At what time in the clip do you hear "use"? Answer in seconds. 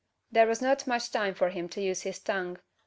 1.81-2.01